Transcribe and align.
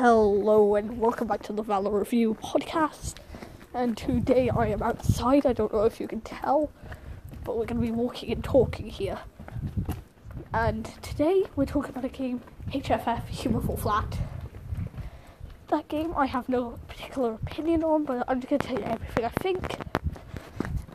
Hello 0.00 0.76
and 0.76 1.00
welcome 1.00 1.26
back 1.26 1.42
to 1.42 1.52
the 1.52 1.64
Valor 1.64 1.98
Review 1.98 2.34
podcast. 2.40 3.16
And 3.74 3.96
today 3.96 4.48
I 4.48 4.68
am 4.68 4.80
outside. 4.80 5.44
I 5.44 5.52
don't 5.52 5.72
know 5.72 5.82
if 5.82 5.98
you 5.98 6.06
can 6.06 6.20
tell, 6.20 6.70
but 7.42 7.56
we're 7.58 7.64
going 7.64 7.80
to 7.80 7.84
be 7.84 7.90
walking 7.90 8.30
and 8.30 8.44
talking 8.44 8.86
here. 8.86 9.18
And 10.54 10.84
today 11.02 11.46
we're 11.56 11.64
talking 11.64 11.90
about 11.90 12.04
a 12.04 12.10
game, 12.10 12.42
HFF 12.70 13.26
Human 13.26 13.60
Fall 13.60 13.76
Flat. 13.76 14.20
That 15.66 15.88
game 15.88 16.14
I 16.16 16.26
have 16.26 16.48
no 16.48 16.78
particular 16.86 17.32
opinion 17.32 17.82
on, 17.82 18.04
but 18.04 18.22
I'm 18.28 18.40
just 18.40 18.50
going 18.50 18.60
to 18.60 18.68
tell 18.68 18.78
you 18.78 18.84
everything 18.84 19.24
I 19.24 19.42
think. 19.42 19.78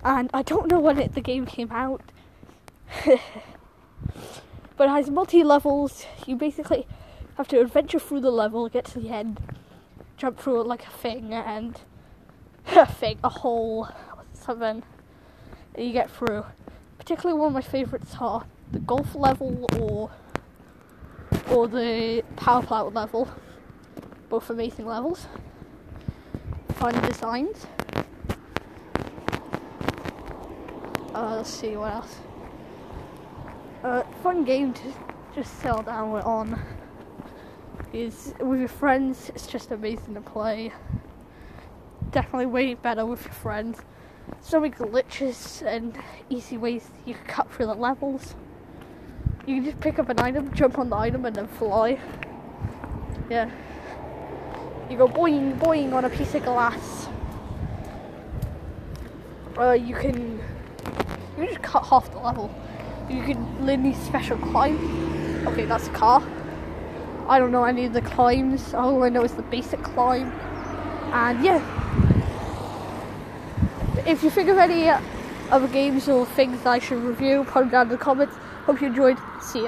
And 0.05 0.29
I 0.33 0.43
don't 0.43 0.71
know 0.71 0.79
when 0.79 0.97
it, 0.97 1.13
the 1.13 1.19
game 1.19 1.45
came 1.45 1.73
out. 1.73 2.01
but 3.05 3.19
it 4.79 4.89
has 4.89 5.09
multi 5.09 5.43
levels. 5.43 6.05
You 6.25 6.37
basically 6.37 6.87
have 7.37 7.47
to 7.49 7.59
adventure 7.59 7.99
through 7.99 8.21
the 8.21 8.31
level, 8.31 8.69
get 8.69 8.85
to 8.85 8.99
the 8.99 9.09
end, 9.09 9.39
jump 10.17 10.39
through 10.39 10.61
it 10.61 10.67
like 10.67 10.85
a 10.85 10.91
thing, 10.91 11.33
and 11.33 11.79
a 12.67 12.85
thing, 12.85 13.19
a 13.23 13.29
hole, 13.29 13.89
something, 14.33 14.83
and 15.75 15.85
you 15.85 15.91
get 15.91 16.09
through. 16.09 16.45
Particularly, 16.97 17.39
one 17.39 17.47
of 17.47 17.53
my 17.53 17.61
favourites 17.61 18.15
are 18.19 18.45
the 18.71 18.79
golf 18.79 19.15
level 19.15 19.67
or 19.79 20.09
or 21.49 21.67
the 21.67 22.23
power 22.35 22.61
plant 22.61 22.93
level. 22.93 23.27
Both 24.29 24.49
amazing 24.49 24.85
levels. 24.85 25.27
Fun 26.75 26.99
designs. 27.01 27.67
Uh, 31.13 31.35
let's 31.37 31.49
see 31.49 31.75
what 31.75 31.93
else. 31.93 32.17
Uh, 33.83 34.03
fun 34.23 34.43
game 34.43 34.73
to 34.73 34.93
just 35.35 35.59
settle 35.59 35.83
down 35.83 36.11
with 36.11 36.25
on 36.25 36.59
is 37.93 38.33
with 38.39 38.59
your 38.59 38.67
friends. 38.67 39.31
It's 39.35 39.47
just 39.47 39.71
amazing 39.71 40.15
to 40.15 40.21
play. 40.21 40.73
Definitely 42.11 42.47
way 42.47 42.73
better 42.73 43.05
with 43.05 43.23
your 43.23 43.33
friends. 43.33 43.79
So 44.41 44.59
many 44.59 44.73
glitches 44.73 45.61
and 45.65 45.97
easy 46.29 46.57
ways 46.57 46.89
you 47.05 47.13
can 47.13 47.25
cut 47.25 47.51
through 47.51 47.67
the 47.67 47.75
levels. 47.75 48.35
You 49.45 49.55
can 49.55 49.65
just 49.65 49.79
pick 49.79 49.99
up 49.99 50.09
an 50.09 50.19
item, 50.19 50.53
jump 50.53 50.79
on 50.79 50.89
the 50.89 50.95
item, 50.95 51.25
and 51.25 51.35
then 51.35 51.47
fly. 51.47 51.99
Yeah. 53.29 53.49
You 54.89 54.97
go 54.97 55.07
boing 55.07 55.57
boing 55.59 55.93
on 55.93 56.05
a 56.05 56.09
piece 56.09 56.35
of 56.35 56.43
glass. 56.43 57.07
Uh, 59.57 59.71
you 59.71 59.95
can 59.95 60.37
you 60.37 61.35
can 61.35 61.47
just 61.47 61.61
cut 61.61 61.85
half 61.85 62.11
the 62.11 62.19
level. 62.19 62.53
You 63.09 63.23
can 63.23 63.83
these 63.83 63.97
special 63.97 64.37
climb. 64.37 65.47
Okay, 65.47 65.65
that's 65.65 65.87
a 65.87 65.91
car. 65.91 66.23
I 67.27 67.39
don't 67.39 67.51
know 67.51 67.63
any 67.63 67.85
of 67.85 67.93
the 67.93 68.01
climbs. 68.01 68.73
All 68.73 69.03
I 69.03 69.09
know 69.09 69.23
is 69.23 69.33
the 69.33 69.43
basic 69.43 69.81
climb. 69.81 70.31
And 71.11 71.43
yeah. 71.43 71.61
If 74.05 74.23
you 74.23 74.29
think 74.29 74.49
of 74.49 74.57
any 74.57 74.89
other 75.49 75.67
games 75.67 76.09
or 76.09 76.25
things 76.25 76.65
I 76.65 76.79
should 76.79 77.01
review, 77.03 77.45
put 77.45 77.61
them 77.61 77.69
down 77.69 77.81
in 77.83 77.89
the 77.89 77.97
comments. 77.97 78.35
Hope 78.65 78.81
you 78.81 78.87
enjoyed. 78.87 79.17
See 79.41 79.59
ya. 79.59 79.61